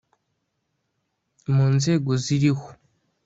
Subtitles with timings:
[1.55, 2.67] mu nzego ziriho